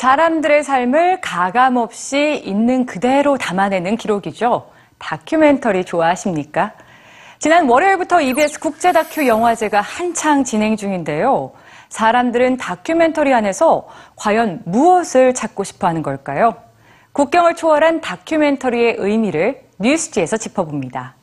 [0.00, 4.70] 사람들의 삶을 가감없이 있는 그대로 담아내는 기록이죠.
[4.98, 6.72] 다큐멘터리 좋아하십니까?
[7.38, 11.52] 지난 월요일부터 EBS 국제 다큐 영화제가 한창 진행 중인데요.
[11.90, 16.54] 사람들은 다큐멘터리 안에서 과연 무엇을 찾고 싶어 하는 걸까요?
[17.12, 21.16] 국경을 초월한 다큐멘터리의 의미를 뉴스지에서 짚어봅니다.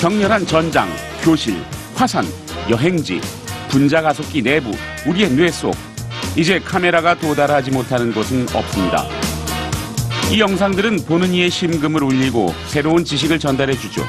[0.00, 0.88] 격렬한 전장,
[1.22, 1.56] 교실,
[1.96, 2.24] 화산,
[2.70, 3.20] 여행지,
[3.68, 4.70] 분자 가속기 내부,
[5.08, 5.74] 우리의 뇌 속.
[6.36, 9.04] 이제 카메라가 도달하지 못하는 곳은 없습니다.
[10.30, 14.02] 이 영상들은 보는 이의 심금을 울리고 새로운 지식을 전달해 주죠.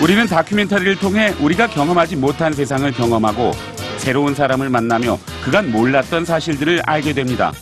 [0.00, 3.52] 우리는 다큐멘터리를 통해 우리가 경험하지 못한 세상을 경험하고
[3.98, 7.52] 새로운 사람을 만나며 그간 몰랐던 사실들을 알게 됩니다.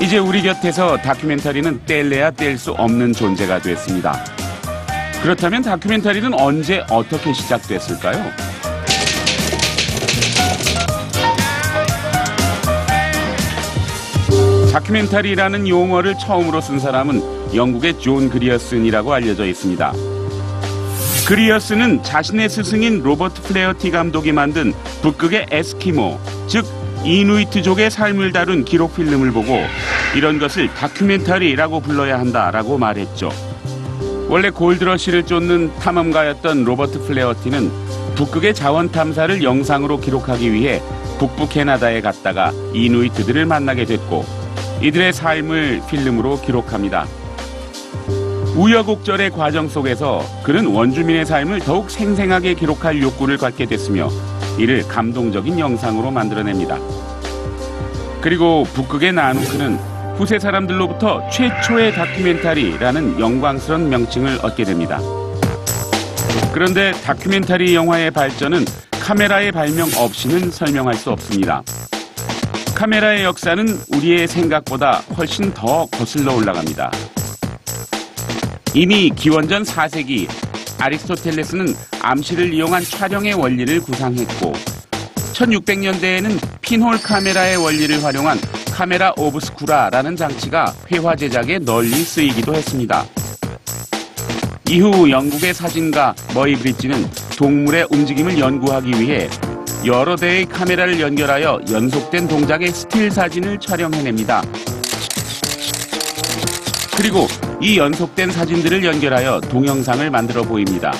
[0.00, 4.24] 이제 우리 곁에서 다큐멘터리는 뗄래야 뗄 수 없는 존재가 됐습니다.
[5.22, 8.24] 그렇다면 다큐멘터리는 언제 어떻게 시작됐을까요?
[14.72, 19.92] 다큐멘터리라는 용어를 처음으로 쓴 사람은 영국의 존 그리어슨이라고 알려져 있습니다.
[21.26, 26.66] 그리어슨은 자신의 스승인 로버트 플래허티 감독이 만든 북극의 에스키모, 즉
[27.04, 29.58] 이누이트족의 삶을 다룬 기록 필름을 보고
[30.16, 33.30] 이런 것을 다큐멘터리라고 불러야 한다라고 말했죠.
[34.28, 37.70] 원래 골드러시를 쫓는 탐험가였던 로버트 플레어티는
[38.16, 40.82] 북극의 자원 탐사를 영상으로 기록하기 위해
[41.18, 44.24] 북부 캐나다에 갔다가 이누이트들을 만나게 됐고
[44.82, 47.06] 이들의 삶을 필름으로 기록합니다.
[48.54, 54.10] 우여곡절의 과정 속에서 그는 원주민의 삶을 더욱 생생하게 기록할 욕구를 갖게 됐으며
[54.58, 56.78] 이를 감동적인 영상으로 만들어냅니다.
[58.20, 59.76] 그리고 북극의 나누크는
[60.16, 65.00] 후세 사람들로부터 최초의 다큐멘터리라는 영광스러운 명칭을 얻게 됩니다.
[66.52, 71.62] 그런데 다큐멘터리 영화의 발전은 카메라의 발명 없이는 설명할 수 없습니다.
[72.74, 76.90] 카메라의 역사는 우리의 생각보다 훨씬 더 거슬러 올라갑니다.
[78.74, 80.26] 이미 기원전 4세기
[80.78, 84.52] 아리스토텔레스는 암시를 이용한 촬영의 원리를 구상했고
[85.34, 88.38] 1600년대에는 pinhole 카메라의 원리를 활용한
[88.72, 93.04] 카메라 오브스쿠라라는 장치가 회화 제작에 널리 쓰이기도 했습니다.
[94.70, 99.28] 이후 영국의 사진가 머이브리지는 동물의 움직임을 연구하기 위해
[99.84, 104.42] 여러 대의 카메라를 연결하여 연속된 동작의 스틸 사진을 촬영해냅니다.
[106.96, 107.26] 그리고
[107.60, 110.92] 이 연속된 사진들을 연결하여 동영상을 만들어 보입니다.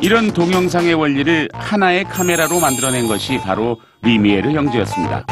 [0.00, 5.26] 이런 동영상의 원리를 하나의 카메라로 만들어낸 것이 바로 리미에르 형제였습니다.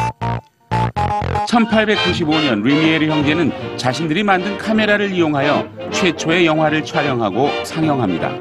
[1.48, 8.32] 1895년 리미에르 형제는 자신들이 만든 카메라를 이용하여 최초의 영화를 촬영하고 상영합니다.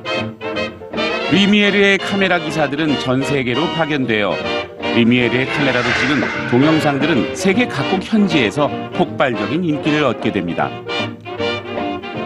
[1.31, 4.35] 리미에르의 카메라 기사들은 전 세계로 파견되어
[4.95, 10.69] 리미에르의 카메라로 찍은 동영상들은 세계 각국 현지에서 폭발적인 인기를 얻게 됩니다.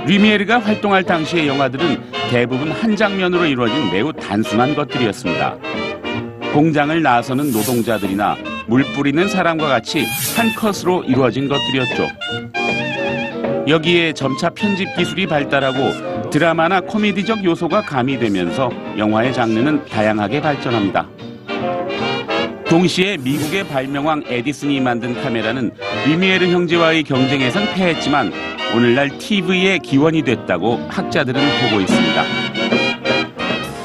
[0.05, 5.57] 리미에르가 활동할 당시의 영화들은 대부분 한 장면으로 이루어진 매우 단순한 것들이었습니다.
[6.53, 8.37] 공장을 나서는 노동자들이나
[8.67, 10.05] 물 뿌리는 사람과 같이
[10.37, 12.07] 한 컷으로 이루어진 것들이었죠.
[13.67, 21.07] 여기에 점차 편집 기술이 발달하고 드라마나 코미디적 요소가 가미되면서 영화의 장르는 다양하게 발전합니다.
[22.69, 25.71] 동시에 미국의 발명왕 에디슨이 만든 카메라는
[26.05, 28.31] 리미에르 형제와의 경쟁에선 패했지만
[28.75, 32.23] 오늘날 TV의 기원이 됐다고 학자들은 보고 있습니다.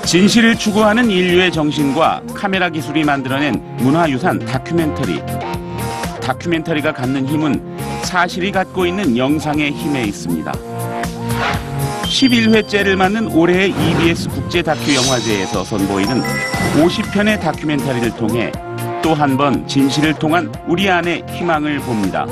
[0.04, 5.22] 진실을 추구하는 인류의 정신과 카메라 기술이 만들어낸 문화유산 다큐멘터리.
[6.20, 10.52] 다큐멘터리가 갖는 힘은 사실이 갖고 있는 영상의 힘에 있습니다.
[12.02, 16.22] 11회째를 맞는 올해의 EBS 국제 다큐 영화제에서 선보이는
[16.76, 18.52] 50편의 다큐멘터리를 통해
[19.04, 22.26] 또 한 번 진실을 통한 우리 안의 희망을 봅니다.